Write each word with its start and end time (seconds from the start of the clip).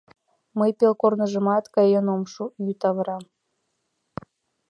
Мый 0.57 0.71
пел 0.77 0.93
корныжымат 1.01 1.65
каен 1.75 2.05
ом 2.15 2.23
шу, 2.33 2.43
йӱд 2.65 2.81
авыра. 2.89 3.17